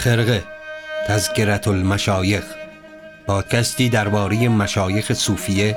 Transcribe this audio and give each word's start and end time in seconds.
خرقه 0.00 0.44
تذکرت 1.06 1.68
المشایخ 1.68 2.44
پادکستی 3.26 3.88
درباره 3.88 4.48
مشایخ 4.48 5.12
صوفیه 5.12 5.76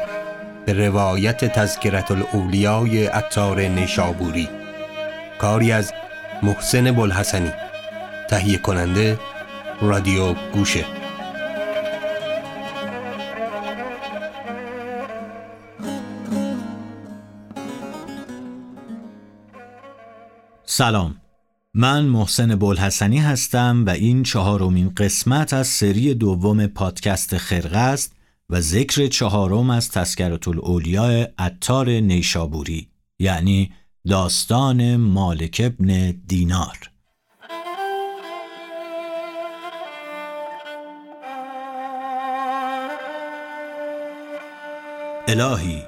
به 0.65 0.73
روایت 0.73 1.45
تذکرت 1.45 2.11
الاولیای 2.11 3.07
اتار 3.07 3.61
نیشابوری. 3.61 4.49
کاری 5.39 5.71
از 5.71 5.93
محسن 6.43 6.91
بلحسنی 6.91 7.51
تهیه 8.29 8.57
کننده 8.57 9.19
رادیو 9.81 10.33
گوشه. 10.33 10.85
سلام. 20.65 21.22
من 21.75 22.05
محسن 22.05 22.55
بلحسنی 22.55 23.17
هستم 23.17 23.83
و 23.85 23.89
این 23.89 24.23
چهارمین 24.23 24.89
قسمت 24.97 25.53
از 25.53 25.67
سری 25.67 26.13
دوم 26.13 26.67
پادکست 26.67 27.37
خرقه 27.37 27.77
است 27.77 28.15
و 28.49 28.61
ذکر 28.61 29.07
چهارم 29.07 29.69
از 29.69 29.89
تذکرت 29.89 30.47
الاولیاء 30.47 31.25
اتار 31.39 31.89
نیشابوری 31.89 32.87
یعنی 33.19 33.71
داستان 34.07 34.95
مالک 34.95 35.61
ابن 35.65 36.11
دینار. 36.27 36.89
الهی 45.27 45.83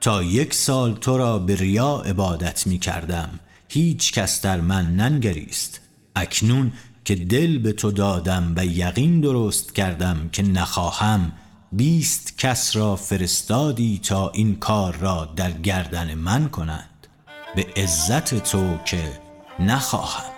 تا 0.00 0.22
یک 0.22 0.54
سال 0.54 0.94
تو 0.94 1.18
را 1.18 1.38
به 1.38 1.56
ریا 1.56 2.02
عبادت 2.06 2.66
می 2.66 2.78
کردم 2.78 3.40
هیچ 3.68 4.12
کس 4.12 4.40
در 4.40 4.60
من 4.60 4.96
ننگریست. 4.96 5.80
اکنون 6.16 6.72
که 7.04 7.14
دل 7.14 7.58
به 7.58 7.72
تو 7.72 7.90
دادم 7.90 8.52
و 8.56 8.66
یقین 8.66 9.20
درست 9.20 9.74
کردم 9.74 10.28
که 10.32 10.42
نخواهم 10.42 11.32
بیست 11.72 12.38
کس 12.38 12.76
را 12.76 12.96
فرستادی 12.96 14.00
تا 14.02 14.30
این 14.30 14.56
کار 14.56 14.96
را 14.96 15.32
در 15.36 15.52
گردن 15.52 16.14
من 16.14 16.48
کنند 16.48 17.06
به 17.56 17.66
عزت 17.76 18.34
تو 18.34 18.78
که 18.84 19.02
نخواهم. 19.58 20.35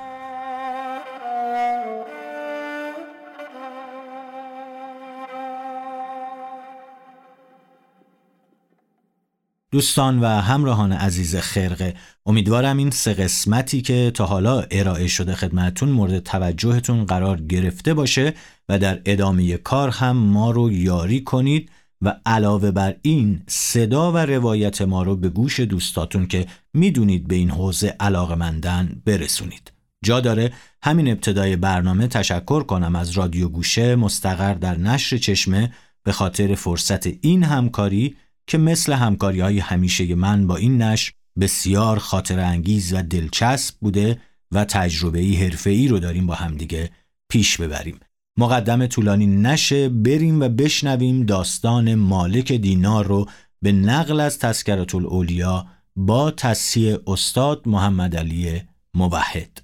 دوستان 9.71 10.21
و 10.21 10.27
همراهان 10.27 10.93
عزیز 10.93 11.37
خرقه 11.37 11.95
امیدوارم 12.27 12.77
این 12.77 12.91
سه 12.91 13.15
قسمتی 13.15 13.83
که 13.83 14.11
تا 14.15 14.27
حالا 14.27 14.65
ارائه 14.71 15.07
شده 15.07 15.35
خدمتون 15.35 15.89
مورد 15.89 16.19
توجهتون 16.19 17.05
قرار 17.05 17.41
گرفته 17.41 17.95
باشه 17.95 18.35
و 18.69 18.79
در 18.79 19.01
ادامه 19.05 19.57
کار 19.57 19.89
هم 19.89 20.17
ما 20.17 20.51
رو 20.51 20.73
یاری 20.73 21.21
کنید 21.21 21.71
و 22.03 22.17
علاوه 22.27 22.71
بر 22.71 22.95
این 23.03 23.43
صدا 23.47 24.13
و 24.13 24.17
روایت 24.17 24.83
ما 24.83 25.03
رو 25.03 25.17
به 25.17 25.29
گوش 25.29 25.61
دوستاتون 25.61 26.27
که 26.27 26.47
می‌دونید 26.75 27.29
به 27.29 27.35
این 27.35 27.51
حوزه 27.51 27.97
علاقمندن 28.01 29.03
برسونید. 29.05 29.73
جا 30.05 30.21
داره 30.21 30.53
همین 30.83 31.09
ابتدای 31.09 31.57
برنامه 31.57 32.07
تشکر 32.07 32.63
کنم 32.63 32.97
از 32.97 33.11
رادیو 33.11 33.49
گوشه 33.49 33.97
مستقر 33.97 34.55
در 34.55 34.79
نشر 34.79 35.17
چشمه 35.17 35.73
به 36.03 36.13
خاطر 36.13 36.55
فرصت 36.55 37.07
این 37.07 37.43
همکاری 37.43 38.17
که 38.49 38.59
مثل 38.59 38.93
همکاری 38.93 39.41
های 39.41 39.59
همیشه 39.59 40.15
من 40.15 40.47
با 40.47 40.57
این 40.57 40.83
نشر 40.83 41.13
بسیار 41.41 41.99
خاطر 41.99 42.41
انگیز 42.41 42.95
و 42.95 43.03
دلچسب 43.03 43.75
بوده 43.81 44.21
و 44.53 44.65
تجربه 44.65 45.21
حرفه 45.21 45.71
ای 45.71 45.89
رو 45.89 45.99
داریم 45.99 46.27
با 46.27 46.35
همدیگه 46.35 46.91
پیش 47.29 47.61
ببریم. 47.61 48.01
مقدم 48.37 48.87
طولانی 48.87 49.27
نشه 49.27 49.89
بریم 49.89 50.41
و 50.41 50.49
بشنویم 50.49 51.27
داستان 51.27 51.95
مالک 51.95 52.53
دینار 52.53 53.07
رو 53.07 53.27
به 53.63 53.73
نقل 53.73 54.21
از 54.21 54.39
تذکرت 54.39 54.95
الاولیا 54.95 55.67
با 55.97 56.31
تصحیح 56.31 56.97
استاد 57.07 57.69
محمد 57.69 58.17
علی 58.17 58.63
موحد 58.95 59.61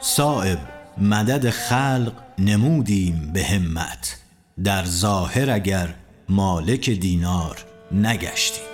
صائب 0.00 0.58
مدد 0.98 1.50
خلق 1.50 2.25
نمودیم 2.38 3.30
به 3.32 3.44
همت. 3.44 4.20
در 4.64 4.84
ظاهر 4.84 5.50
اگر 5.50 5.94
مالک 6.28 6.90
دینار 6.90 7.64
نگشتیم. 7.92 8.64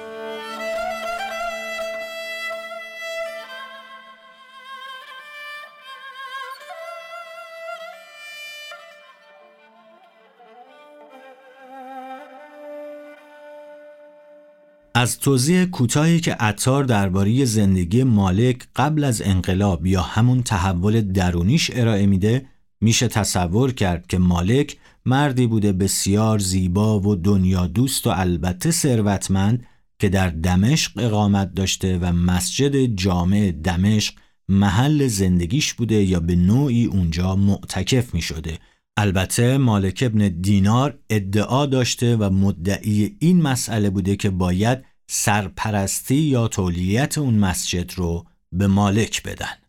از 14.95 15.19
توضیح 15.19 15.65
کوتاهی 15.65 16.21
که 16.21 16.35
عطار 16.35 16.85
درباره 16.85 17.45
زندگی 17.45 18.05
مالک 18.05 18.63
قبل 18.77 19.05
از 19.05 19.23
انقلاب 19.23 19.87
یا 19.87 20.03
همون 20.03 20.43
تحول 20.43 21.01
درونیش 21.01 21.71
ارائه 21.75 22.07
میده 22.07 22.52
میشه 22.83 23.09
تصور 23.09 23.73
کرد 23.73 24.07
که 24.07 24.19
مالک 24.19 24.77
مردی 25.05 25.47
بوده 25.47 25.73
بسیار 25.73 26.39
زیبا 26.39 27.01
و 27.01 27.17
دنیا 27.17 27.67
دوست 27.67 28.07
و 28.07 28.11
البته 28.11 28.71
ثروتمند 28.71 29.67
که 29.99 30.09
در 30.09 30.29
دمشق 30.29 30.93
اقامت 30.99 31.55
داشته 31.55 31.99
و 31.99 32.13
مسجد 32.13 32.85
جامع 32.85 33.53
دمشق 33.53 34.15
محل 34.49 35.07
زندگیش 35.07 35.75
بوده 35.75 35.95
یا 35.95 36.21
به 36.21 36.37
نوعی 36.37 36.85
اونجا 36.85 37.37
معتکف 37.37 38.15
می 38.15 38.23
شده. 38.23 38.59
البته 38.97 39.59
مالک 39.59 40.03
ابن 40.07 40.29
دینار 40.29 40.99
ادعا 41.11 41.67
داشته 41.67 42.17
و 42.17 42.31
مدعی 42.31 43.17
این 43.19 43.43
مسئله 43.43 43.91
بوده 43.91 44.17
که 44.17 44.31
باید 44.31 44.85
سرپرستی 45.07 46.15
یا 46.15 46.49
تولیت 46.49 47.19
اون 47.19 47.35
مسجد 47.35 47.93
رو 47.97 48.27
به 48.53 48.67
مالک 48.67 49.23
بدن. 49.23 49.62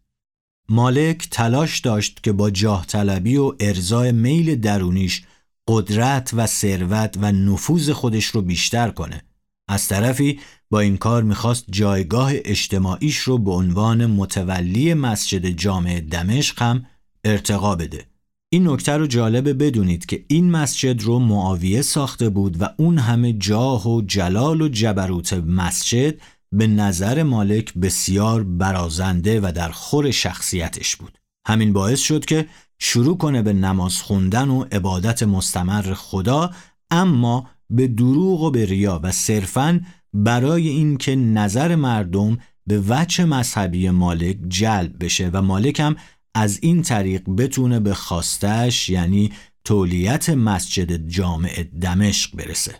مالک 0.69 1.27
تلاش 1.31 1.79
داشت 1.79 2.23
که 2.23 2.31
با 2.31 2.49
جاه 2.49 2.85
طلبی 2.85 3.37
و 3.37 3.53
ارزای 3.59 4.11
میل 4.11 4.55
درونیش 4.55 5.23
قدرت 5.67 6.31
و 6.33 6.47
ثروت 6.47 7.17
و 7.21 7.31
نفوذ 7.31 7.89
خودش 7.89 8.25
رو 8.25 8.41
بیشتر 8.41 8.89
کنه. 8.89 9.21
از 9.67 9.87
طرفی 9.87 10.39
با 10.69 10.79
این 10.79 10.97
کار 10.97 11.23
می‌خواست 11.23 11.65
جایگاه 11.69 12.31
اجتماعیش 12.33 13.17
رو 13.17 13.37
به 13.37 13.51
عنوان 13.51 14.05
متولی 14.05 14.93
مسجد 14.93 15.45
جامع 15.45 15.99
دمشق 15.99 16.61
هم 16.61 16.85
ارتقا 17.23 17.75
بده. 17.75 18.05
این 18.49 18.67
نکته 18.67 18.97
رو 18.97 19.07
جالبه 19.07 19.53
بدونید 19.53 20.05
که 20.05 20.25
این 20.27 20.51
مسجد 20.51 21.01
رو 21.01 21.19
معاویه 21.19 21.81
ساخته 21.81 22.29
بود 22.29 22.61
و 22.61 22.69
اون 22.77 22.97
همه 22.97 23.33
جاه 23.33 23.89
و 23.89 24.01
جلال 24.01 24.61
و 24.61 24.67
جبروت 24.67 25.33
مسجد 25.33 26.21
به 26.53 26.67
نظر 26.67 27.23
مالک 27.23 27.73
بسیار 27.73 28.43
برازنده 28.43 29.39
و 29.39 29.51
در 29.55 29.69
خور 29.69 30.11
شخصیتش 30.11 30.95
بود. 30.95 31.17
همین 31.47 31.73
باعث 31.73 31.99
شد 31.99 32.25
که 32.25 32.45
شروع 32.79 33.17
کنه 33.17 33.41
به 33.41 33.53
نماز 33.53 34.01
خوندن 34.01 34.49
و 34.49 34.65
عبادت 34.71 35.23
مستمر 35.23 35.93
خدا 35.93 36.51
اما 36.91 37.49
به 37.69 37.87
دروغ 37.87 38.41
و 38.41 38.51
به 38.51 38.65
ریا 38.65 38.99
و 39.03 39.11
صرفاً 39.11 39.79
برای 40.13 40.67
اینکه 40.67 41.15
نظر 41.15 41.75
مردم 41.75 42.37
به 42.67 42.83
وجه 42.87 43.25
مذهبی 43.25 43.89
مالک 43.89 44.37
جلب 44.47 45.03
بشه 45.05 45.29
و 45.33 45.41
مالک 45.41 45.79
هم 45.79 45.95
از 46.35 46.59
این 46.61 46.81
طریق 46.81 47.29
بتونه 47.37 47.79
به 47.79 47.93
خواستش 47.93 48.89
یعنی 48.89 49.31
تولیت 49.65 50.29
مسجد 50.29 51.07
جامع 51.07 51.63
دمشق 51.63 52.35
برسه. 52.35 52.75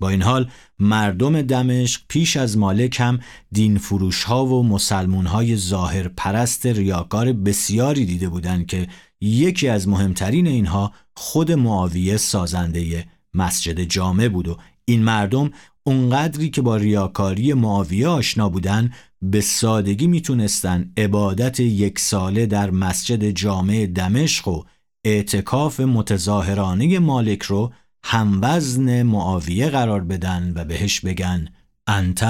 با 0.00 0.08
این 0.08 0.22
حال 0.22 0.50
مردم 0.78 1.42
دمشق 1.42 2.00
پیش 2.08 2.36
از 2.36 2.58
مالک 2.58 3.00
هم 3.00 3.20
دین 3.52 3.78
فروش 3.78 4.22
ها 4.22 4.46
و 4.46 4.66
مسلمون 4.66 5.26
های 5.26 5.56
ظاهر 5.56 6.08
پرست 6.08 6.66
ریاکار 6.66 7.32
بسیاری 7.32 8.06
دیده 8.06 8.28
بودند 8.28 8.66
که 8.66 8.88
یکی 9.20 9.68
از 9.68 9.88
مهمترین 9.88 10.46
اینها 10.46 10.92
خود 11.14 11.52
معاویه 11.52 12.16
سازنده 12.16 13.06
مسجد 13.34 13.80
جامع 13.80 14.28
بود 14.28 14.48
و 14.48 14.56
این 14.84 15.02
مردم 15.02 15.50
اونقدری 15.84 16.50
که 16.50 16.62
با 16.62 16.76
ریاکاری 16.76 17.52
معاویه 17.52 18.08
آشنا 18.08 18.48
بودن 18.48 18.92
به 19.22 19.40
سادگی 19.40 20.06
می‌تونستن 20.06 20.92
عبادت 20.96 21.60
یک 21.60 21.98
ساله 21.98 22.46
در 22.46 22.70
مسجد 22.70 23.30
جامع 23.30 23.86
دمشق 23.86 24.48
و 24.48 24.62
اعتکاف 25.04 25.80
متظاهرانه 25.80 26.98
مالک 26.98 27.42
رو 27.42 27.72
هموزن 28.06 29.02
معاویه 29.02 29.68
قرار 29.68 30.04
بدن 30.04 30.52
و 30.56 30.64
بهش 30.64 31.00
بگن 31.00 31.48
انت 31.86 32.24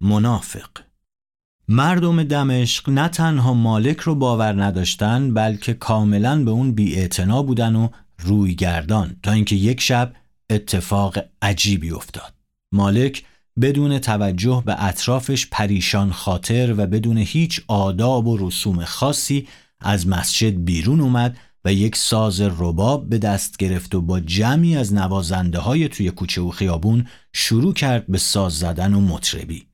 منافق. 0.00 0.68
مردم 1.68 2.22
دمشق 2.22 2.90
نه 2.90 3.08
تنها 3.08 3.54
مالک 3.54 4.00
رو 4.00 4.14
باور 4.14 4.64
نداشتن 4.64 5.34
بلکه 5.34 5.74
کاملا 5.74 6.44
به 6.44 6.50
اون 6.50 6.72
بی 6.72 7.08
بودن 7.46 7.76
و 7.76 7.88
روی 8.18 8.54
گردان 8.54 9.16
تا 9.22 9.32
اینکه 9.32 9.56
یک 9.56 9.80
شب 9.80 10.12
اتفاق 10.50 11.18
عجیبی 11.42 11.90
افتاد. 11.90 12.34
مالک 12.72 13.24
بدون 13.60 13.98
توجه 13.98 14.62
به 14.66 14.84
اطرافش 14.84 15.46
پریشان 15.46 16.12
خاطر 16.12 16.74
و 16.76 16.86
بدون 16.86 17.18
هیچ 17.18 17.60
آداب 17.68 18.26
و 18.26 18.36
رسوم 18.46 18.84
خاصی 18.84 19.48
از 19.80 20.08
مسجد 20.08 20.64
بیرون 20.64 21.00
اومد 21.00 21.36
و 21.64 21.72
یک 21.72 21.96
ساز 21.96 22.40
رباب 22.40 23.08
به 23.08 23.18
دست 23.18 23.56
گرفت 23.56 23.94
و 23.94 24.00
با 24.00 24.20
جمعی 24.20 24.76
از 24.76 24.94
نوازنده 24.94 25.58
های 25.58 25.88
توی 25.88 26.10
کوچه 26.10 26.40
و 26.40 26.50
خیابون 26.50 27.06
شروع 27.32 27.74
کرد 27.74 28.06
به 28.06 28.18
ساز 28.18 28.58
زدن 28.58 28.94
و 28.94 29.00
مطربی. 29.00 29.66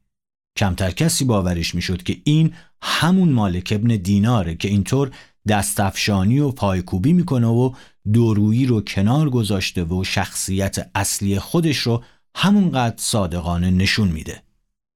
کمتر 0.57 0.91
کسی 0.91 1.25
باورش 1.25 1.75
می‌شد 1.75 2.03
که 2.03 2.17
این 2.25 2.55
همون 2.83 3.33
مالک 3.33 3.73
ابن 3.77 3.97
دیناره 3.97 4.55
که 4.55 4.69
اینطور 4.69 5.11
دستفشانی 5.49 6.39
و 6.39 6.51
پایکوبی 6.51 7.13
می‌کنه 7.13 7.47
و 7.47 7.73
دورویی 8.13 8.67
رو 8.67 8.81
کنار 8.81 9.31
گذاشته 9.31 9.85
و 9.85 10.05
شخصیت 10.05 10.91
اصلی 10.95 11.39
خودش 11.39 11.79
رو 11.79 12.05
همونقدر 12.35 12.97
صادقانه 12.97 13.71
نشون 13.71 14.09
میده. 14.09 14.43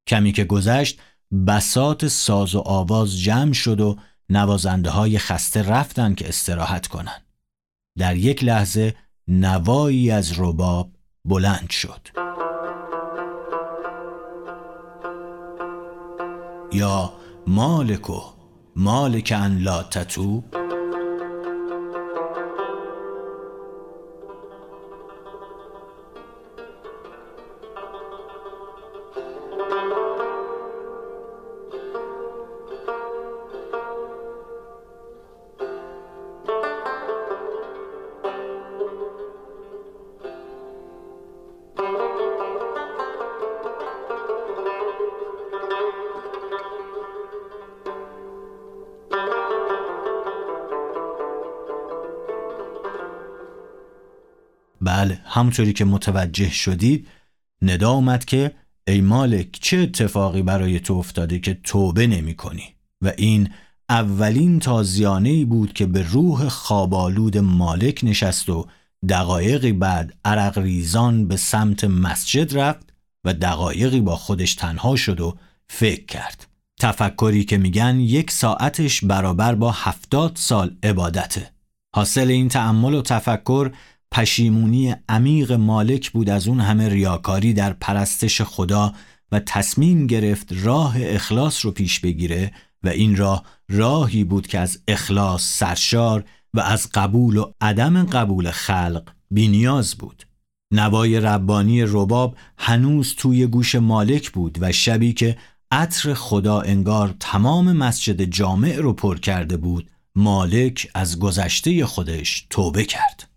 کمی 0.06 0.32
که 0.32 0.44
گذشت 0.44 1.00
بسات 1.46 2.08
ساز 2.08 2.54
و 2.54 2.58
آواز 2.58 3.18
جمع 3.18 3.52
شد 3.52 3.80
و 3.80 3.96
نوازنده 4.32 4.90
های 4.90 5.18
خسته 5.18 5.62
رفتن 5.62 6.14
که 6.14 6.28
استراحت 6.28 6.86
کنن. 6.86 7.22
در 7.98 8.16
یک 8.16 8.44
لحظه 8.44 8.94
نوایی 9.28 10.10
از 10.10 10.40
رباب 10.40 10.90
بلند 11.24 11.70
شد. 11.70 12.08
یا 16.72 17.12
مالکو 17.46 18.20
مالک 18.76 19.32
ان 19.36 19.58
لا 19.58 19.82
تتوب 19.82 20.44
بله 54.82 55.20
همونطوری 55.24 55.72
که 55.72 55.84
متوجه 55.84 56.50
شدید 56.50 57.08
ندا 57.62 57.90
اومد 57.90 58.24
که 58.24 58.54
ای 58.88 59.00
مالک 59.00 59.58
چه 59.60 59.78
اتفاقی 59.78 60.42
برای 60.42 60.80
تو 60.80 60.94
افتاده 60.94 61.38
که 61.38 61.58
توبه 61.64 62.06
نمی 62.06 62.34
کنی؟ 62.34 62.74
و 63.02 63.12
این 63.16 63.48
اولین 63.88 64.58
تازیانه 64.58 65.44
بود 65.44 65.72
که 65.72 65.86
به 65.86 66.02
روح 66.02 66.48
خوابالود 66.48 67.38
مالک 67.38 68.00
نشست 68.02 68.48
و 68.48 68.66
دقایقی 69.08 69.72
بعد 69.72 70.14
عرق 70.24 70.58
ریزان 70.58 71.28
به 71.28 71.36
سمت 71.36 71.84
مسجد 71.84 72.58
رفت 72.58 72.92
و 73.24 73.34
دقایقی 73.34 74.00
با 74.00 74.16
خودش 74.16 74.54
تنها 74.54 74.96
شد 74.96 75.20
و 75.20 75.36
فکر 75.68 76.04
کرد. 76.04 76.46
تفکری 76.80 77.44
که 77.44 77.58
میگن 77.58 78.00
یک 78.00 78.30
ساعتش 78.30 79.04
برابر 79.04 79.54
با 79.54 79.70
هفتاد 79.70 80.32
سال 80.34 80.76
عبادته. 80.82 81.50
حاصل 81.94 82.30
این 82.30 82.48
تأمل 82.48 82.94
و 82.94 83.02
تفکر 83.02 83.72
پشیمونی 84.12 84.94
عمیق 85.08 85.52
مالک 85.52 86.10
بود 86.10 86.30
از 86.30 86.48
اون 86.48 86.60
همه 86.60 86.88
ریاکاری 86.88 87.52
در 87.52 87.72
پرستش 87.72 88.42
خدا 88.42 88.92
و 89.32 89.40
تصمیم 89.40 90.06
گرفت 90.06 90.48
راه 90.50 90.96
اخلاص 90.98 91.64
رو 91.64 91.70
پیش 91.70 92.00
بگیره 92.00 92.52
و 92.82 92.88
این 92.88 93.16
راه 93.16 93.44
راهی 93.68 94.24
بود 94.24 94.46
که 94.46 94.58
از 94.58 94.78
اخلاص 94.88 95.42
سرشار 95.42 96.24
و 96.54 96.60
از 96.60 96.88
قبول 96.94 97.36
و 97.36 97.52
عدم 97.60 98.04
قبول 98.04 98.50
خلق 98.50 99.02
بینیاز 99.30 99.94
بود. 99.94 100.26
نوای 100.72 101.20
ربانی 101.20 101.82
رباب 101.82 102.36
هنوز 102.58 103.14
توی 103.14 103.46
گوش 103.46 103.74
مالک 103.74 104.30
بود 104.30 104.58
و 104.60 104.72
شبی 104.72 105.12
که 105.12 105.38
عطر 105.70 106.14
خدا 106.14 106.60
انگار 106.60 107.14
تمام 107.20 107.72
مسجد 107.72 108.22
جامع 108.22 108.76
رو 108.76 108.92
پر 108.92 109.18
کرده 109.18 109.56
بود 109.56 109.90
مالک 110.14 110.88
از 110.94 111.18
گذشته 111.18 111.86
خودش 111.86 112.46
توبه 112.50 112.84
کرد. 112.84 113.31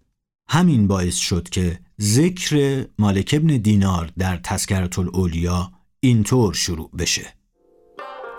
همین 0.47 0.87
باعث 0.87 1.15
شد 1.15 1.49
که 1.49 1.79
ذکر 2.01 2.85
مالک 2.99 3.35
ابن 3.37 3.47
دینار 3.47 4.11
در 4.17 4.37
تذکرت 4.37 4.99
الاولیا 4.99 5.71
اینطور 5.99 6.53
شروع 6.53 6.89
بشه. 6.97 7.33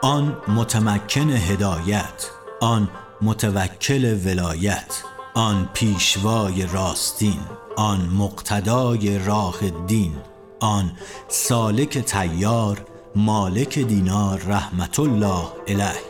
آن 0.02 0.36
متمکن 0.48 1.30
هدایت 1.30 2.30
آن 2.60 2.88
متوکل 3.22 4.18
ولایت 4.24 5.02
آن 5.34 5.68
پیشوای 5.74 6.66
راستین 6.66 7.40
آن 7.76 8.00
مقتدای 8.00 9.18
راه 9.18 9.70
دین 9.86 10.12
آن 10.60 10.92
سالک 11.28 11.98
تیار 11.98 12.84
مالک 13.16 13.78
دینار 13.78 14.42
رحمت 14.46 15.00
الله 15.00 15.46
علیه. 15.68 16.02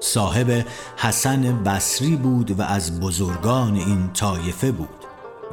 صاحب 0.00 0.66
حسن 0.96 1.62
بصری 1.62 2.16
بود 2.16 2.50
و 2.50 2.62
از 2.62 3.00
بزرگان 3.00 3.76
این 3.76 4.12
طایفه 4.12 4.72
بود. 4.72 5.01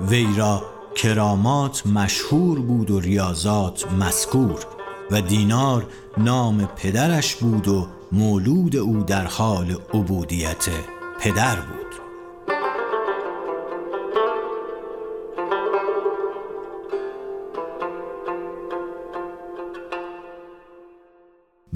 وی 0.08 0.28
را 0.38 0.62
کرامات 0.96 1.88
مشهور 1.88 2.60
بود 2.60 2.92
و 2.92 3.00
ریاضات 3.00 3.92
مذکور 3.92 4.66
و 5.12 5.22
دینار 5.22 5.88
نام 6.18 6.66
پدرش 6.66 7.36
بود 7.36 7.68
و 7.68 7.88
مولود 8.12 8.76
او 8.76 9.04
در 9.04 9.26
حال 9.26 9.76
عبودیت 9.94 10.68
پدر 11.20 11.56
بود. 11.56 11.89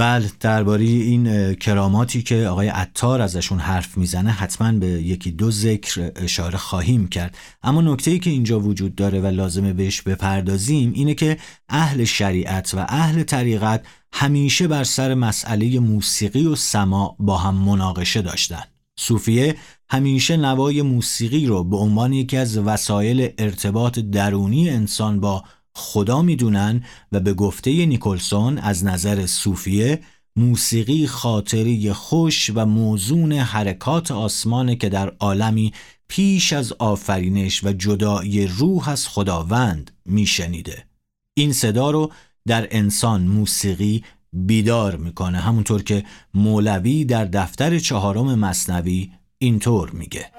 بله 0.04 0.32
درباره 0.40 0.84
این 0.84 1.56
کراماتی 1.56 2.22
که 2.24 2.48
آقای 2.48 2.68
عطار 2.68 3.22
ازشون 3.22 3.60
حرف 3.60 3.98
می‌زنه 3.98 4.32
حتما 4.32 4.72
به 4.72 4.88
یکی 4.88 5.32
دو 5.32 5.52
ذکر 5.52 6.12
اشاره 6.16 6.58
خواهیم 6.58 7.08
کرد. 7.08 7.38
اما 7.64 7.82
نکته 7.82 8.12
ای 8.12 8.20
که 8.20 8.30
اینجا 8.30 8.60
وجود 8.60 8.96
داره 8.96 9.20
و 9.20 9.28
لازمه 9.28 9.74
بهش 9.74 10.02
بپردازیم 10.02 10.92
اینه 10.96 11.14
که 11.14 11.38
اهل 11.70 12.04
شریعت 12.04 12.74
و 12.74 12.86
اهل 12.90 13.24
طریقت 13.24 13.86
همیشه 14.14 14.68
بر 14.68 14.84
سر 14.84 15.14
مسئله 15.14 15.80
موسیقی 15.80 16.46
و 16.46 16.56
سما 16.56 17.16
با 17.20 17.38
هم 17.38 17.56
مناقشه 17.56 18.22
داشتن. 18.22 18.64
صوفیه 19.00 19.56
همیشه 19.90 20.38
نوای 20.38 20.82
موسیقی 20.82 21.46
رو 21.46 21.64
به 21.64 21.78
عنوان 21.78 22.14
یکی 22.14 22.38
از 22.38 22.58
وسایل 22.58 23.30
ارتباط 23.38 24.00
درونی 24.00 24.70
انسان 24.70 25.20
با 25.20 25.44
خدا 25.76 26.22
می‌دونن 26.22 26.84
و 27.12 27.20
به 27.20 27.34
گفته 27.34 27.86
نیکلسون 27.86 28.58
از 28.58 28.86
نظر 28.86 29.26
صوفیه 29.26 30.00
موسیقی 30.36 31.08
خاطری 31.08 31.94
خوش 31.94 32.52
و 32.56 32.66
موزون 32.66 33.34
حرکات 33.34 34.12
آسمانه 34.12 34.76
که 34.76 34.90
در 34.90 35.10
عالمی 35.20 35.74
پیش 36.08 36.54
از 36.54 36.74
آفرینش 36.74 37.64
و 37.64 37.72
جدایی 37.72 38.48
روح 38.48 38.90
از 38.90 39.08
خداوند 39.08 39.92
میشنیده. 40.06 40.86
این 41.34 41.54
صدا 41.54 41.92
رو 41.92 42.12
در 42.48 42.68
انسان 42.72 43.22
موسیقی 43.22 44.04
بیدار 44.34 44.96
می‌کنه. 44.96 45.40
همونطور 45.40 45.84
که 45.84 46.04
مولوی 46.34 47.06
در 47.06 47.26
دفتر 47.26 47.80
چهارم 47.80 48.40
مصنوی 48.40 49.12
اینطور 49.38 49.90
میگه. 49.90 50.32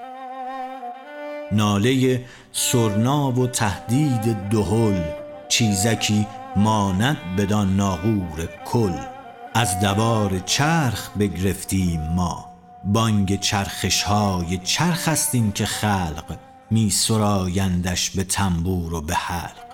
ناله 1.51 2.25
سرنا 2.51 3.31
و 3.31 3.47
تهدید 3.47 4.33
دهل 4.51 5.24
چیزکی 5.47 6.27
ماند 6.55 7.17
بدان 7.37 7.75
ناغور 7.75 8.49
کل. 8.65 8.99
از 9.53 9.79
دوار 9.79 10.39
چرخ 10.39 11.09
بگرفتیم 11.19 12.01
ما. 12.01 12.45
بانگ 12.83 13.39
چرخش 13.39 14.03
های 14.03 14.57
چرخ 14.57 15.07
هستیم 15.07 15.51
که 15.51 15.65
خلق. 15.65 16.37
می 16.71 16.89
سرایندش 16.89 18.09
به 18.09 18.23
تنبور 18.23 18.93
و 18.93 19.01
به 19.01 19.15
حلق. 19.15 19.65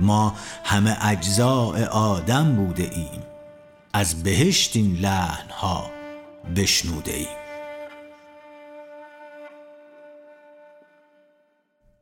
ما 0.00 0.34
همه 0.64 0.96
اجزاء 1.06 1.84
آدم 1.84 2.56
بوده 2.56 2.90
ایم. 2.92 3.22
از 3.92 4.22
بهشت 4.22 4.76
این 4.76 4.96
لحن 4.96 5.50
ها 5.50 5.90
بشنوده 6.56 7.12
ایم. 7.12 7.40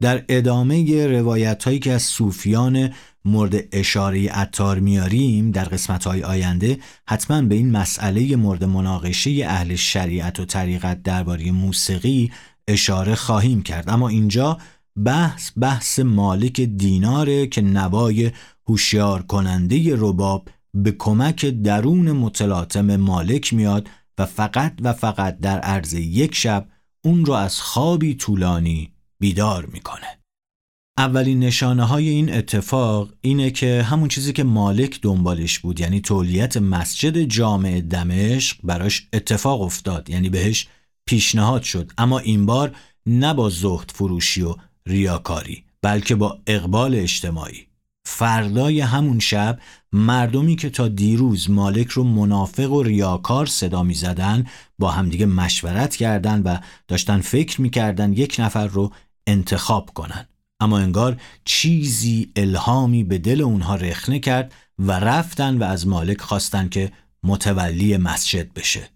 در 0.00 0.24
ادامه 0.28 1.06
روایت 1.06 1.64
هایی 1.64 1.78
که 1.78 1.92
از 1.92 2.02
صوفیان 2.02 2.94
مورد 3.28 3.64
اشاره 3.72 4.38
اتار 4.38 4.78
میاریم 4.78 5.50
در 5.50 5.64
قسمت 5.64 6.04
های 6.04 6.22
آینده 6.22 6.78
حتما 7.08 7.42
به 7.42 7.54
این 7.54 7.70
مسئله 7.70 8.36
مورد 8.36 8.64
مناقشه 8.64 9.30
اهل 9.44 9.74
شریعت 9.74 10.40
و 10.40 10.44
طریقت 10.44 11.02
درباره 11.02 11.50
موسیقی 11.50 12.32
اشاره 12.68 13.14
خواهیم 13.14 13.62
کرد 13.62 13.90
اما 13.90 14.08
اینجا 14.08 14.58
بحث 15.04 15.50
بحث 15.60 15.98
مالک 15.98 16.60
دیناره 16.60 17.46
که 17.46 17.62
نوای 17.62 18.30
هوشیار 18.68 19.22
کننده 19.22 19.94
رباب 19.96 20.48
به 20.74 20.92
کمک 20.92 21.46
درون 21.46 22.12
متلاطم 22.12 22.96
مالک 22.96 23.54
میاد 23.54 23.88
و 24.18 24.26
فقط 24.26 24.72
و 24.82 24.92
فقط 24.92 25.38
در 25.38 25.58
عرض 25.58 25.94
یک 25.94 26.34
شب 26.34 26.68
اون 27.04 27.24
رو 27.24 27.32
از 27.32 27.60
خوابی 27.60 28.14
طولانی 28.14 28.92
بیدار 29.20 29.66
می‌کنه. 29.66 30.17
اولین 30.98 31.38
نشانه 31.38 31.84
های 31.84 32.08
این 32.08 32.34
اتفاق 32.34 33.08
اینه 33.20 33.50
که 33.50 33.82
همون 33.82 34.08
چیزی 34.08 34.32
که 34.32 34.44
مالک 34.44 35.00
دنبالش 35.02 35.58
بود 35.58 35.80
یعنی 35.80 36.00
تولیت 36.00 36.56
مسجد 36.56 37.22
جامع 37.22 37.80
دمشق 37.80 38.56
براش 38.64 39.08
اتفاق 39.12 39.62
افتاد 39.62 40.10
یعنی 40.10 40.28
بهش 40.28 40.68
پیشنهاد 41.06 41.62
شد. 41.62 41.92
اما 41.98 42.18
این 42.18 42.46
بار 42.46 42.76
نه 43.06 43.34
با 43.34 43.50
زهد 43.50 43.90
فروشی 43.94 44.42
و 44.42 44.54
ریاکاری 44.86 45.64
بلکه 45.82 46.14
با 46.14 46.38
اقبال 46.46 46.94
اجتماعی. 46.94 47.66
فردای 48.04 48.80
همون 48.80 49.18
شب 49.18 49.58
مردمی 49.92 50.56
که 50.56 50.70
تا 50.70 50.88
دیروز 50.88 51.50
مالک 51.50 51.88
رو 51.88 52.04
منافق 52.04 52.72
و 52.72 52.82
ریاکار 52.82 53.46
صدا 53.46 53.82
می 53.82 53.94
زدن 53.94 54.46
با 54.78 54.90
همدیگه 54.90 55.26
مشورت 55.26 55.96
کردند 55.96 56.42
و 56.46 56.58
داشتن 56.88 57.20
فکر 57.20 57.60
می‌کردن 57.60 58.12
یک 58.12 58.36
نفر 58.38 58.66
رو 58.66 58.92
انتخاب 59.26 59.90
کنن. 59.94 60.28
اما 60.60 60.78
انگار 60.78 61.20
چیزی 61.44 62.32
الهامی 62.36 63.04
به 63.04 63.18
دل 63.18 63.40
اونها 63.40 63.74
رخنه 63.74 64.18
کرد 64.18 64.54
و 64.78 64.92
رفتن 64.92 65.58
و 65.58 65.64
از 65.64 65.86
مالک 65.86 66.20
خواستن 66.20 66.68
که 66.68 66.92
متولی 67.22 67.96
مسجد 67.96 68.52
بشه. 68.52 68.90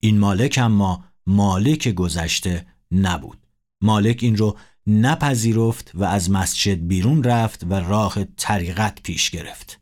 این 0.00 0.18
مالک 0.18 0.58
اما 0.62 1.04
مالک 1.26 1.88
گذشته 1.88 2.66
نبود. 2.92 3.38
مالک 3.80 4.18
این 4.22 4.36
رو 4.36 4.56
نپذیرفت 4.86 5.90
و 5.94 6.04
از 6.04 6.30
مسجد 6.30 6.86
بیرون 6.86 7.24
رفت 7.24 7.64
و 7.64 7.74
راه 7.74 8.24
طریقت 8.24 9.02
پیش 9.02 9.30
گرفت. 9.30 9.80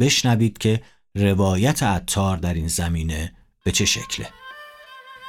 بشنوید 0.00 0.58
که 0.58 0.82
روایت 1.14 1.82
عطار 1.82 2.36
در 2.36 2.54
این 2.54 2.68
زمینه 2.68 3.32
به 3.64 3.72
چه 3.72 3.84
شکله. 3.84 4.28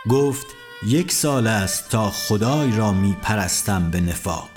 گفت 0.10 0.46
یک 0.88 1.12
سال 1.12 1.48
است 1.48 1.90
تا 1.90 2.10
خدای 2.10 2.72
را 2.72 2.92
می 2.92 3.14
پرستم 3.22 3.92
به 3.92 4.00
نفاق. 4.00 4.55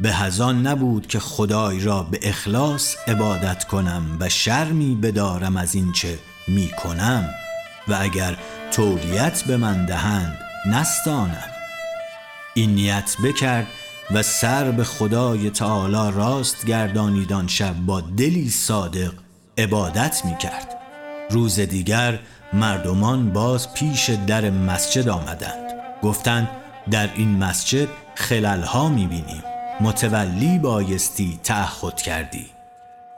به 0.00 0.12
هزان 0.12 0.66
نبود 0.66 1.06
که 1.06 1.20
خدای 1.20 1.80
را 1.80 2.02
به 2.02 2.18
اخلاص 2.22 2.96
عبادت 3.06 3.64
کنم 3.64 4.16
و 4.20 4.28
شرمی 4.28 4.94
بدارم 4.94 5.56
از 5.56 5.74
این 5.74 5.92
چه 5.92 6.18
می 6.48 6.68
کنم 6.68 7.28
و 7.88 7.96
اگر 8.00 8.36
تولیت 8.70 9.42
به 9.42 9.56
من 9.56 9.86
دهند 9.86 10.38
نستانم. 10.66 11.50
این 12.54 12.74
نیت 12.74 13.16
بکرد 13.24 13.66
و 14.10 14.22
سر 14.22 14.70
به 14.70 14.84
خدای 14.84 15.50
تعالی 15.50 16.16
راست 16.16 16.66
گردانیدان 16.66 17.48
شب 17.48 17.74
با 17.74 18.00
دلی 18.00 18.50
صادق 18.50 19.12
عبادت 19.58 20.24
می 20.24 20.36
کرد. 20.36 20.76
روز 21.30 21.60
دیگر 21.60 22.18
مردمان 22.52 23.32
باز 23.32 23.74
پیش 23.74 24.10
در 24.10 24.50
مسجد 24.50 25.08
آمدند. 25.08 25.72
گفتند 26.02 26.48
در 26.90 27.10
این 27.14 27.36
مسجد 27.36 27.88
خللها 28.14 28.88
می 28.88 29.06
بینیم. 29.06 29.57
متولی 29.80 30.58
بایستی 30.58 31.40
تعهد 31.44 31.96
کردی. 31.96 32.46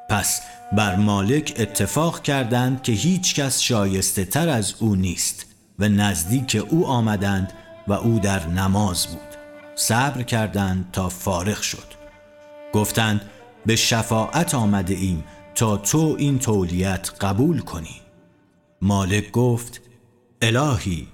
پس 0.08 0.42
بر 0.72 0.96
مالک 0.96 1.54
اتفاق 1.58 2.22
کردند 2.22 2.82
که 2.82 2.92
هیچ 2.92 3.34
کس 3.34 3.60
شایسته 3.60 4.24
تر 4.24 4.48
از 4.48 4.74
او 4.78 4.94
نیست 4.94 5.46
و 5.78 5.88
نزدیک 5.88 6.66
او 6.68 6.86
آمدند 6.86 7.52
و 7.88 7.92
او 7.92 8.18
در 8.18 8.46
نماز 8.46 9.06
بود. 9.06 9.36
صبر 9.74 10.22
کردند 10.22 10.88
تا 10.92 11.08
فارغ 11.08 11.60
شد. 11.60 11.86
گفتند 12.72 13.20
به 13.66 13.76
شفاعت 13.76 14.54
آمده 14.54 14.94
ایم 14.94 15.24
تا 15.54 15.76
تو 15.76 16.16
این 16.18 16.38
تولیت 16.38 17.10
قبول 17.20 17.60
کنی. 17.60 18.00
مالک 18.82 19.30
گفت 19.30 19.80
الهی 20.42 21.08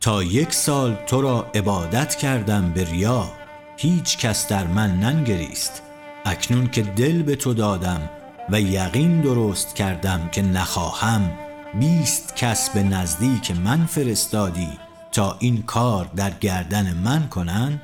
تا 0.00 0.22
یک 0.22 0.52
سال 0.52 0.94
تو 1.06 1.20
را 1.20 1.50
عبادت 1.54 2.14
کردم 2.14 2.72
به 2.72 2.84
ریا. 2.84 3.45
هیچ 3.76 4.18
کس 4.18 4.48
در 4.48 4.66
من 4.66 5.00
ننگریست. 5.00 5.82
اکنون 6.24 6.70
که 6.70 6.82
دل 6.82 7.22
به 7.22 7.36
تو 7.36 7.54
دادم 7.54 8.10
و 8.48 8.60
یقین 8.60 9.20
درست 9.20 9.74
کردم 9.74 10.28
که 10.32 10.42
نخواهم 10.42 11.30
بیست 11.74 12.36
کس 12.36 12.70
به 12.70 12.82
نزدیک 12.82 13.50
من 13.50 13.86
فرستادی 13.86 14.78
تا 15.12 15.36
این 15.38 15.62
کار 15.62 16.10
در 16.16 16.30
گردن 16.30 16.92
من 16.92 17.28
کنن 17.28 17.80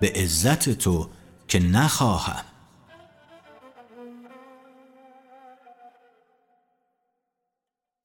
به 0.00 0.12
عزت 0.14 0.68
تو 0.68 1.08
که 1.48 1.60
نخواهم. 1.60 2.44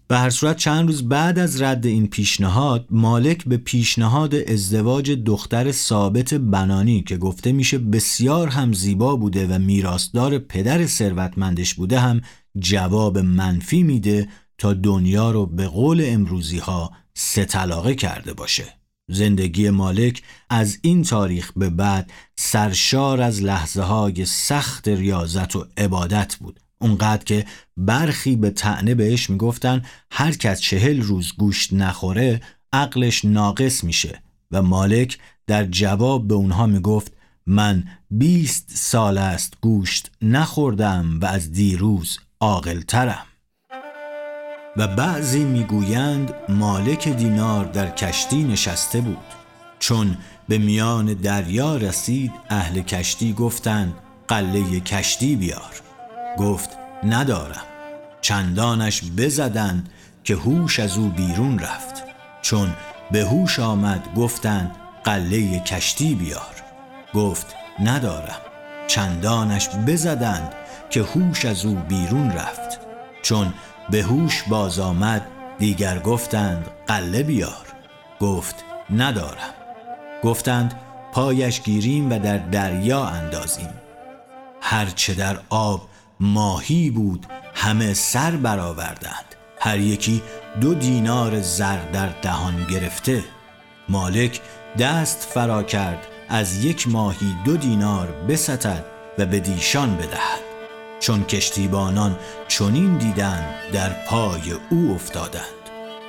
به 0.07 0.17
هر 0.17 0.29
صورت 0.29 0.57
چند 0.57 0.87
روز 0.87 1.09
بعد 1.09 1.39
از 1.39 1.61
رد 1.61 1.85
این 1.85 2.07
پیشنهاد 2.07 2.87
مالک 2.89 3.45
به 3.45 3.57
پیشنهاد 3.57 4.35
ازدواج 4.35 5.11
دختر 5.11 5.71
ثابت 5.71 6.33
بنانی 6.33 7.03
که 7.03 7.17
گفته 7.17 7.51
میشه 7.51 7.77
بسیار 7.77 8.47
هم 8.47 8.73
زیبا 8.73 9.15
بوده 9.15 9.47
و 9.47 9.59
میراثدار 9.59 10.39
پدر 10.39 10.85
ثروتمندش 10.85 11.73
بوده 11.73 11.99
هم 11.99 12.21
جواب 12.59 13.17
منفی 13.17 13.83
میده 13.83 14.27
تا 14.57 14.73
دنیا 14.73 15.31
رو 15.31 15.45
به 15.45 15.67
قول 15.67 16.03
امروزی 16.05 16.57
ها 16.57 16.91
سه 17.13 17.45
کرده 17.95 18.33
باشه. 18.33 18.65
زندگی 19.09 19.69
مالک 19.69 20.23
از 20.49 20.77
این 20.81 21.03
تاریخ 21.03 21.51
به 21.55 21.69
بعد 21.69 22.11
سرشار 22.35 23.21
از 23.21 23.41
لحظه 23.41 23.81
های 23.81 24.25
سخت 24.25 24.87
ریاضت 24.87 25.55
و 25.55 25.65
عبادت 25.77 26.35
بود. 26.35 26.59
اونقدر 26.79 27.23
که 27.23 27.45
برخی 27.77 28.35
به 28.35 28.49
تعنه 28.49 28.95
بهش 28.95 29.29
می‌گفتن 29.29 29.81
هر 30.11 30.31
کس 30.31 30.59
چهل 30.59 31.01
روز 31.01 31.33
گوشت 31.37 31.73
نخوره 31.73 32.41
عقلش 32.73 33.25
ناقص 33.25 33.83
میشه. 33.83 34.21
و 34.51 34.61
مالک 34.61 35.17
در 35.47 35.65
جواب 35.65 36.27
به 36.27 36.35
اونها 36.35 36.65
می‌گفت 36.65 37.11
من 37.45 37.83
بیست 38.11 38.69
سال 38.73 39.17
است 39.17 39.53
گوشت 39.61 40.11
نخوردم 40.21 41.19
و 41.21 41.25
از 41.25 41.51
دیروز 41.51 42.19
عاقلترم. 42.39 43.25
و 44.77 44.87
بعضی 44.87 45.43
می‌گویند 45.43 46.33
مالک 46.49 47.07
دینار 47.07 47.65
در 47.65 47.89
کشتی 47.89 48.43
نشسته 48.43 49.01
بود. 49.01 49.17
چون 49.79 50.17
به 50.47 50.57
میان 50.57 51.05
دریا 51.05 51.77
رسید 51.77 52.31
اهل 52.49 52.81
کشتی 52.81 53.33
گفتند 53.33 53.93
قله 54.27 54.79
کشتی 54.79 55.35
بیار. 55.35 55.86
گفت 56.37 56.69
ندارم. 57.03 57.63
چندانش 58.21 59.01
بزدند 59.17 59.89
که 60.23 60.35
هوش 60.35 60.79
از 60.79 60.97
او 60.97 61.09
بیرون 61.09 61.59
رفت 61.59 62.03
چون 62.41 62.73
به 63.11 63.25
هوش 63.25 63.59
آمد 63.59 64.13
گفتند 64.15 64.75
قله 65.03 65.59
کشتی 65.59 66.15
بیار. 66.15 66.55
گفت 67.13 67.55
ندارم. 67.83 68.41
چندانش 68.87 69.69
بزدند 69.69 70.53
که 70.89 71.01
هوش 71.01 71.45
از 71.45 71.65
او 71.65 71.75
بیرون 71.75 72.31
رفت 72.31 72.79
چون 73.21 73.53
به 73.89 74.03
هوش 74.03 74.43
باز 74.43 74.79
آمد 74.79 75.27
دیگر 75.59 75.99
گفتند 75.99 76.69
قله 76.87 77.23
بیار. 77.23 77.65
گفت 78.19 78.55
ندارم. 78.89 79.53
گفتند 80.23 80.73
پایش 81.11 81.61
گیریم 81.61 82.11
و 82.11 82.19
در 82.19 82.37
دریا 82.37 83.05
اندازیم. 83.05 83.69
هرچه 84.61 85.13
در 85.13 85.37
آب 85.49 85.81
ماهی 86.19 86.89
بود 86.89 87.25
همه 87.53 87.93
سر 87.93 88.31
برآوردند. 88.31 89.35
هر 89.59 89.79
یکی 89.79 90.21
دو 90.61 90.73
دینار 90.73 91.41
زر 91.41 91.77
در 91.93 92.09
دهان 92.21 92.65
گرفته. 92.69 93.23
مالک 93.89 94.41
دست 94.79 95.27
فرا 95.33 95.63
کرد 95.63 96.07
از 96.29 96.65
یک 96.65 96.87
ماهی 96.87 97.35
دو 97.45 97.57
دینار 97.57 98.07
بستد 98.29 98.85
و 99.17 99.25
به 99.25 99.39
دیشان 99.39 99.97
بدهد. 99.97 100.47
چون 100.99 101.23
کشتیبانان 101.23 102.15
چنین 102.47 102.97
دیدند 102.97 103.55
در 103.73 103.89
پای 103.89 104.51
او 104.69 104.91
افتادند. 104.95 105.43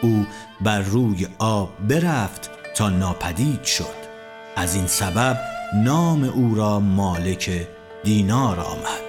او 0.02 0.26
بر 0.60 0.80
روی 0.80 1.26
آب 1.38 1.70
برفت 1.88 2.50
تا 2.74 2.88
ناپدید 2.88 3.64
شد. 3.64 4.08
از 4.56 4.74
این 4.74 4.86
سبب 4.86 5.38
نام 5.74 6.24
او 6.24 6.54
را 6.54 6.80
مالک 6.80 7.68
دینار 8.04 8.60
آمد. 8.60 9.07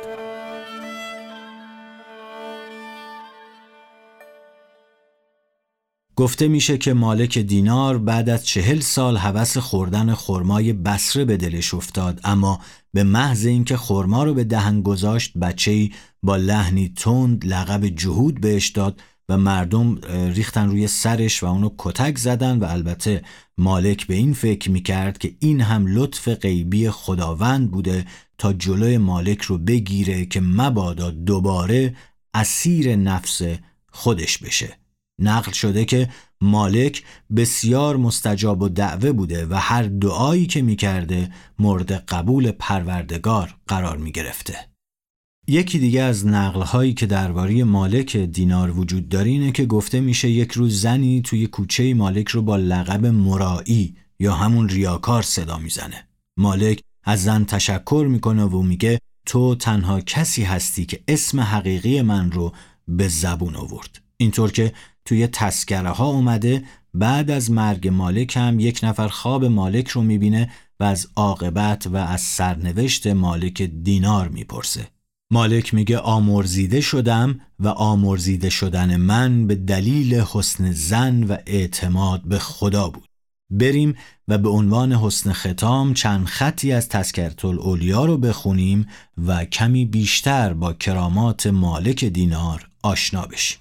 گفته 6.19 6.47
میشه 6.47 6.77
که 6.77 6.93
مالک 6.93 7.37
دینار 7.37 7.97
بعد 7.97 8.29
از 8.29 8.45
چهل 8.45 8.79
سال 8.79 9.17
هوس 9.17 9.57
خوردن 9.57 10.13
خرمای 10.13 10.73
بسره 10.73 11.25
به 11.25 11.37
دلش 11.37 11.73
افتاد 11.73 12.21
اما 12.23 12.59
به 12.93 13.03
محض 13.03 13.45
اینکه 13.45 13.77
خرما 13.77 14.23
رو 14.23 14.33
به 14.33 14.43
دهن 14.43 14.81
گذاشت 14.81 15.37
بچه‌ای 15.37 15.91
با 16.23 16.37
لحنی 16.37 16.93
تند 16.97 17.45
لقب 17.45 17.87
جهود 17.87 18.41
بهش 18.41 18.69
داد 18.69 19.01
و 19.29 19.37
مردم 19.37 19.95
ریختن 20.35 20.69
روی 20.69 20.87
سرش 20.87 21.43
و 21.43 21.45
اونو 21.45 21.69
کتک 21.77 22.17
زدن 22.17 22.59
و 22.59 22.63
البته 22.63 23.21
مالک 23.57 24.07
به 24.07 24.15
این 24.15 24.33
فکر 24.33 24.71
می‌کرد 24.71 25.17
که 25.17 25.35
این 25.39 25.61
هم 25.61 25.85
لطف 25.87 26.27
غیبی 26.27 26.89
خداوند 26.89 27.71
بوده 27.71 28.05
تا 28.37 28.53
جلوی 28.53 28.97
مالک 28.97 29.41
رو 29.41 29.57
بگیره 29.57 30.25
که 30.25 30.41
مبادا 30.41 31.11
دوباره 31.11 31.95
اسیر 32.33 32.95
نفس 32.95 33.41
خودش 33.91 34.37
بشه. 34.37 34.78
نقل 35.19 35.51
شده 35.51 35.85
که 35.85 36.09
مالک 36.41 37.03
بسیار 37.35 37.97
مستجاب 37.97 38.61
و 38.61 38.69
دعوه 38.69 39.11
بوده 39.11 39.45
و 39.45 39.53
هر 39.53 39.83
دعایی 39.83 40.45
که 40.45 40.61
می‌کرده 40.61 41.31
مورد 41.59 41.91
قبول 41.91 42.51
پروردگار 42.51 43.55
قرار 43.67 43.97
می‌گرفته. 43.97 44.55
یکی 45.47 45.79
دیگه 45.79 46.01
از 46.01 46.27
نقلهایی 46.27 46.93
که 46.93 47.05
درباره 47.05 47.63
مالک 47.63 48.17
دینار 48.17 48.79
وجود 48.79 49.09
داره 49.09 49.29
اینه 49.29 49.51
که 49.51 49.65
گفته 49.65 49.99
میشه 49.99 50.29
یک 50.29 50.51
روز 50.51 50.81
زنی 50.81 51.21
توی 51.21 51.47
کوچه 51.47 51.93
مالک 51.93 52.27
رو 52.27 52.41
با 52.41 52.57
لقب 52.57 53.05
مرایی 53.05 53.95
یا 54.19 54.33
همون 54.33 54.69
ریاکار 54.69 55.21
صدا 55.21 55.57
می‌زنه. 55.57 56.07
مالک 56.37 56.81
از 57.03 57.23
زن 57.23 57.43
تشکر 57.43 58.07
می‌کنه 58.09 58.43
و 58.43 58.61
میگه 58.61 58.99
تو 59.25 59.55
تنها 59.55 60.01
کسی 60.01 60.43
هستی 60.43 60.85
که 60.85 60.99
اسم 61.07 61.39
حقیقی 61.39 62.01
من 62.01 62.31
رو 62.31 62.53
به 62.87 63.07
زبون 63.07 63.55
آورد. 63.55 64.01
اینطور 64.17 64.51
که 64.51 64.73
توی 65.05 65.27
تسکره 65.27 65.89
ها 65.89 66.05
اومده 66.05 66.63
بعد 66.93 67.31
از 67.31 67.51
مرگ 67.51 67.87
مالک 67.87 68.37
هم 68.37 68.59
یک 68.59 68.79
نفر 68.83 69.07
خواب 69.07 69.45
مالک 69.45 69.87
رو 69.87 70.01
می‌بینه 70.01 70.51
و 70.79 70.83
از 70.83 71.07
عاقبت 71.15 71.87
و 71.87 71.95
از 71.95 72.21
سرنوشت 72.21 73.07
مالک 73.07 73.61
دینار 73.61 74.27
می‌پرسه. 74.27 74.87
مالک 75.31 75.73
میگه 75.73 75.97
آمرزیده 75.97 76.81
شدم 76.81 77.39
و 77.59 77.67
آمرزیده 77.67 78.49
شدن 78.49 78.95
من 78.95 79.47
به 79.47 79.55
دلیل 79.55 80.15
حسن 80.15 80.71
زن 80.71 81.23
و 81.23 81.37
اعتماد 81.45 82.21
به 82.21 82.39
خدا 82.39 82.89
بود. 82.89 83.05
بریم 83.49 83.95
و 84.27 84.37
به 84.37 84.49
عنوان 84.49 84.93
حسن 84.93 85.33
ختام 85.33 85.93
چند 85.93 86.25
خطی 86.25 86.71
از 86.71 86.89
تذکرت 86.89 87.45
الاولیا 87.45 88.05
رو 88.05 88.17
بخونیم 88.17 88.87
و 89.17 89.45
کمی 89.45 89.85
بیشتر 89.85 90.53
با 90.53 90.73
کرامات 90.73 91.47
مالک 91.47 92.05
دینار 92.05 92.69
آشنا 92.83 93.25
بشیم. 93.25 93.59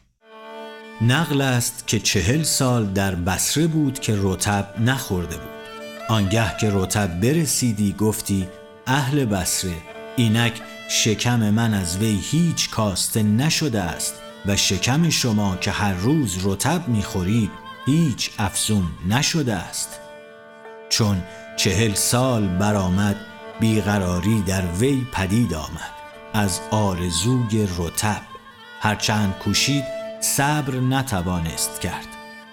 نقل 1.00 1.40
است 1.40 1.86
که 1.86 2.00
چهل 2.00 2.42
سال 2.42 2.86
در 2.86 3.14
بسره 3.14 3.66
بود 3.66 3.98
که 3.98 4.18
رتب 4.22 4.74
نخورده 4.80 5.36
بود. 5.36 5.48
آنگه 6.08 6.56
که 6.60 6.70
رتب 6.74 7.20
برسیدی 7.20 7.92
گفتی 7.92 8.48
اهل 8.86 9.24
بسره 9.24 9.76
اینک 10.16 10.62
شکم 10.90 11.50
من 11.50 11.74
از 11.74 11.96
وی 11.96 12.18
هیچ 12.22 12.70
کاسته 12.70 13.22
نشده 13.22 13.80
است 13.80 14.14
و 14.46 14.56
شکم 14.56 15.10
شما 15.10 15.56
که 15.56 15.70
هر 15.70 15.94
روز 15.94 16.46
رتب 16.46 16.88
می‌خورید 16.88 17.50
هیچ 17.86 18.30
افزون 18.38 18.86
نشده 19.08 19.54
است. 19.54 19.88
چون 20.88 21.22
چهل 21.56 21.94
سال 21.94 22.48
برآمد 22.48 23.16
بیقراری 23.60 24.42
در 24.42 24.62
وی 24.66 25.06
پدید 25.12 25.54
آمد. 25.54 25.92
از 26.34 26.60
آرزوی 26.70 27.68
رتب 27.78 28.20
هرچند 28.80 29.34
کوشید 29.34 29.97
صبر 30.20 30.74
نتوانست 30.74 31.80
کرد. 31.80 32.06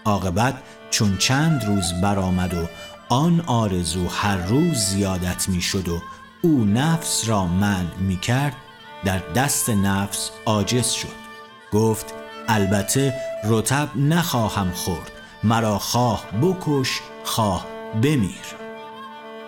عاقبت 0.06 0.56
چون 0.90 1.18
چند 1.18 1.66
روز 1.66 1.94
برآمد 2.02 2.54
و 2.54 2.68
آن 3.10 3.44
آرزو 3.48 4.08
هر 4.08 4.38
روز 4.38 4.78
زیادت 4.78 5.50
می‌شد 5.50 5.90
و 5.90 6.02
او 6.42 6.66
نفس 6.66 7.28
را 7.28 7.46
من 7.46 7.86
می 8.00 8.18
کرد 8.18 8.56
در 9.06 9.20
دست 9.20 9.70
نفس 9.70 10.30
عاجز 10.46 10.92
شد. 10.92 11.26
گفت 11.74 12.14
البته 12.48 13.14
رتب 13.46 13.90
نخواهم 13.96 14.72
خورد 14.72 15.12
مرا 15.44 15.80
خواه 15.80 16.26
بکش 16.42 17.02
خواه 17.24 17.66
بمیر. 18.02 18.46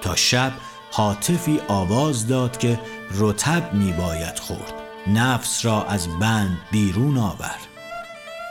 تا 0.02 0.16
شب 0.16 0.52
حاطفی 0.92 1.60
آواز 1.68 2.28
داد 2.28 2.58
که 2.58 2.80
رتب 3.12 3.74
می 3.74 3.92
باید 3.92 4.40
خورد. 4.40 4.74
نفس 5.08 5.66
را 5.66 5.86
از 5.86 6.20
بند 6.20 6.58
بیرون 6.72 7.18
آورد. 7.18 7.67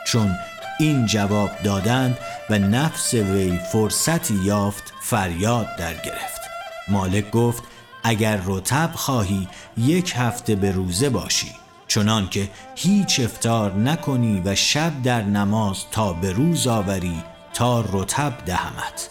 چون 0.07 0.37
این 0.79 1.07
جواب 1.07 1.51
دادند 1.65 2.19
و 2.51 2.59
نفس 2.59 3.15
وی 3.15 3.59
فرصتی 3.73 4.35
یافت 4.35 4.95
فریاد 5.01 5.77
در 5.79 5.95
گرفت. 5.95 6.41
مالک 6.89 7.31
گفت 7.31 7.63
اگر 8.05 8.41
رتب 8.45 8.91
خواهی 8.95 9.49
یک 9.77 10.13
هفته 10.17 10.55
به 10.55 10.73
روزه 10.73 11.09
باشی. 11.09 11.51
چنان 11.89 12.29
که 12.29 12.49
هیچ 12.77 13.21
افتار 13.21 13.75
نکنی 13.75 14.43
و 14.45 14.55
شب 14.55 15.03
در 15.03 15.23
نماز 15.23 15.79
تا 15.91 16.13
به 16.13 16.33
روز 16.33 16.67
آوری 16.67 17.23
تا 17.55 17.85
رتب 17.93 18.33
دهمت. 18.47 19.11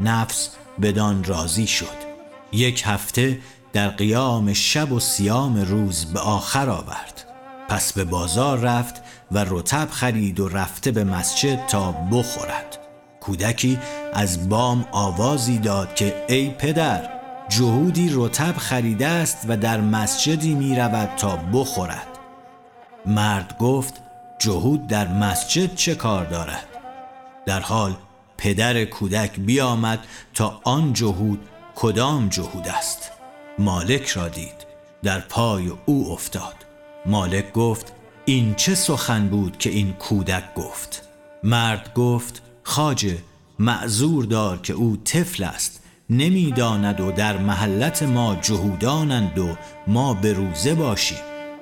نفس 0.00 0.50
بدان 0.82 1.24
راضی 1.24 1.66
شد. 1.66 2.06
یک 2.52 2.82
هفته 2.86 3.38
در 3.72 3.88
قیام 3.88 4.52
شب 4.52 4.92
و 4.92 5.00
سیام 5.00 5.56
روز 5.56 6.04
به 6.04 6.20
آخر 6.20 6.70
آورد. 6.70 7.25
پس 7.68 7.92
به 7.92 8.04
بازار 8.04 8.58
رفت 8.58 9.02
و 9.32 9.44
رتب 9.48 9.88
خرید 9.90 10.40
و 10.40 10.48
رفته 10.48 10.90
به 10.90 11.04
مسجد 11.04 11.66
تا 11.66 11.92
بخورد. 11.92 12.78
کودکی 13.20 13.78
از 14.12 14.48
بام 14.48 14.86
آوازی 14.92 15.58
داد 15.58 15.94
که 15.94 16.24
ای 16.28 16.50
پدر 16.50 17.08
جهودی 17.48 18.10
رتب 18.14 18.56
خریده 18.56 19.06
است 19.06 19.38
و 19.48 19.56
در 19.56 19.80
مسجدی 19.80 20.54
می 20.54 20.76
رود 20.76 21.08
تا 21.16 21.36
بخورد. 21.36 22.06
مرد 23.06 23.58
گفت 23.58 23.94
جهود 24.38 24.86
در 24.86 25.08
مسجد 25.08 25.74
چه 25.74 25.94
کار 25.94 26.24
دارد؟ 26.24 26.66
در 27.46 27.60
حال 27.60 27.96
پدر 28.38 28.84
کودک 28.84 29.40
بیامد 29.40 29.98
تا 30.34 30.60
آن 30.64 30.92
جهود 30.92 31.48
کدام 31.74 32.28
جهود 32.28 32.68
است؟ 32.68 33.10
مالک 33.58 34.08
را 34.08 34.28
دید 34.28 34.66
در 35.02 35.20
پای 35.20 35.72
او 35.86 36.12
افتاد. 36.12 36.65
مالک 37.06 37.52
گفت 37.52 37.92
این 38.24 38.54
چه 38.54 38.74
سخن 38.74 39.28
بود 39.28 39.58
که 39.58 39.70
این 39.70 39.92
کودک 39.92 40.54
گفت؟ 40.54 41.08
مرد 41.42 41.94
گفت 41.94 42.42
خاجه 42.62 43.18
معذور 43.58 44.24
دار 44.24 44.58
که 44.58 44.72
او 44.72 44.96
طفل 44.96 45.44
است 45.44 45.80
نمی‌داند 46.10 47.00
و 47.00 47.12
در 47.12 47.38
محلت 47.38 48.02
ما 48.02 48.36
جهودانند 48.42 49.38
و 49.38 49.56
ما 49.86 50.14
به 50.14 50.32
روزه 50.32 50.74
باشیم. 50.74 51.18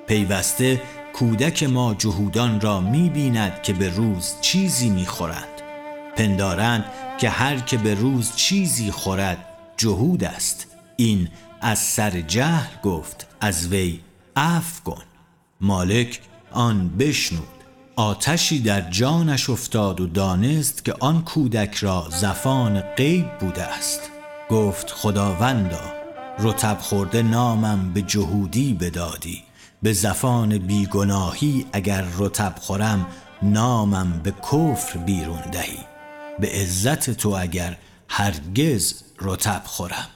پیوسته 0.07 0.81
کودک 1.13 1.63
ما 1.63 1.93
جهودان 1.93 2.61
را 2.61 2.79
می‌بیند 2.79 3.61
که 3.61 3.73
به 3.73 3.89
روز 3.89 4.33
چیزی 4.41 4.89
می‌خورند. 4.89 5.61
پندارند 6.15 6.85
که 7.17 7.29
هر 7.29 7.59
که 7.59 7.77
به 7.77 7.93
روز 7.93 8.35
چیزی 8.35 8.91
خورد 8.91 9.45
جهود 9.77 10.23
است. 10.23 10.67
این 10.97 11.27
از 11.61 11.79
سر 11.79 12.21
جهل 12.21 12.81
گفت 12.83 13.27
از 13.41 13.67
وی 13.67 13.99
عف 14.35 14.83
کن. 14.83 15.03
مالک 15.65 16.19
آن 16.51 16.89
بشنود. 16.89 17.47
آتشی 17.95 18.59
در 18.59 18.81
جانش 18.81 19.49
افتاد 19.49 20.01
و 20.01 20.07
دانست 20.07 20.85
که 20.85 20.93
آن 20.99 21.23
کودک 21.23 21.75
را 21.75 22.07
زفان 22.09 22.81
غیب 22.81 23.37
بوده 23.39 23.63
است. 23.63 23.99
گفت 24.49 24.91
خداوندا 24.91 25.93
رتب 26.39 26.77
خورده 26.79 27.21
نامم 27.21 27.93
به 27.93 28.01
جهودی 28.01 28.73
بدادی. 28.73 29.43
به 29.83 29.93
زفان 29.93 30.57
بیگناهی 30.57 31.65
اگر 31.73 32.05
رتب 32.17 32.55
خورم 32.59 33.07
نامم 33.41 34.21
به 34.23 34.31
کفر 34.31 34.99
بیرون 34.99 35.41
دهی. 35.51 35.79
به 36.39 36.47
عزت 36.47 37.09
تو 37.09 37.29
اگر 37.29 37.77
هرگز 38.09 39.03
رتب 39.21 39.61
خورم. 39.65 40.07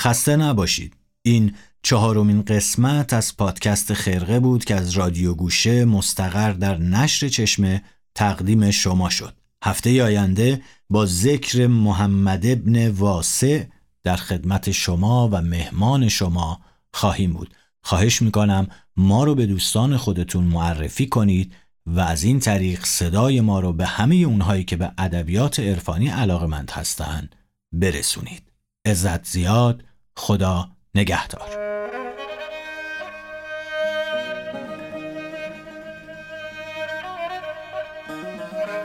خسته 0.00 0.36
نباشید. 0.36 0.96
این 1.22 1.54
چهارمین 1.82 2.42
قسمت 2.42 3.12
از 3.12 3.36
پادکست 3.36 3.94
خرقه 3.94 4.40
بود 4.40 4.64
که 4.64 4.74
از 4.74 4.90
رادیو 4.90 5.34
گوشه 5.34 5.84
مستقر 5.84 6.52
در 6.52 6.76
نشر 6.76 7.28
چشمه 7.28 7.82
تقدیم 8.14 8.70
شما 8.70 9.10
شد. 9.10 9.34
هفته 9.64 10.02
آینده 10.02 10.62
با 10.90 11.06
ذکر 11.06 11.66
محمد 11.66 12.46
ابن 12.46 12.88
واسع 12.88 13.64
در 14.02 14.16
خدمت 14.16 14.70
شما 14.70 15.28
و 15.32 15.42
مهمان 15.42 16.08
شما 16.08 16.60
خواهیم 16.94 17.32
بود. 17.32 17.54
خواهش 17.82 18.22
می‌کنم 18.22 18.68
ما 18.96 19.24
رو 19.24 19.34
به 19.34 19.46
دوستان 19.46 19.96
خودتون 19.96 20.44
معرفی 20.44 21.06
کنید 21.06 21.52
و 21.86 22.00
از 22.00 22.22
این 22.22 22.40
طریق 22.40 22.84
صدای 22.84 23.40
ما 23.40 23.60
رو 23.60 23.72
به 23.72 23.86
همه 23.86 24.14
اونهایی 24.14 24.64
که 24.64 24.76
به 24.76 24.92
ادبیات 24.98 25.60
عرفانی 25.60 26.08
علاقمند 26.08 26.70
هستند 26.70 27.36
برسونید. 27.72 28.42
عزت 28.86 29.26
زیاد. 29.26 29.84
خدا 30.16 30.68
نگهدار. 30.94 31.70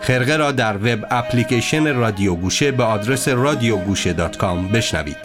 خرقه 0.01 0.37
را 0.37 0.51
در 0.51 0.77
وب 0.77 1.05
اپلیکیشن 1.11 1.95
رادیو 1.95 2.35
گوشه 2.35 2.71
به 2.71 2.83
آدرس 2.83 3.29
radiogoosheh.com 3.29 4.73
بشنوید. 4.73 5.17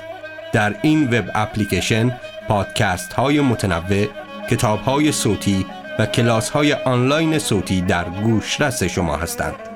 در 0.52 0.74
این 0.82 1.18
وب 1.18 1.30
اپلیکیشن 1.34 2.20
پادکست 2.48 3.12
های 3.12 3.40
متنوع 3.40 4.06
کتاب 4.50 4.80
های 4.80 5.12
صوتی 5.12 5.66
و 5.98 6.06
کلاس 6.06 6.50
های 6.50 6.72
آنلاین 6.72 7.38
صوتی 7.38 7.80
در 7.80 8.04
گوش 8.04 8.60
رس 8.60 8.82
شما 8.82 9.16
هستند. 9.16 9.69